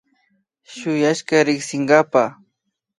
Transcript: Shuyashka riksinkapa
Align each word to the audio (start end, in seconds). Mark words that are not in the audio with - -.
Shuyashka 0.75 1.35
riksinkapa 1.47 2.23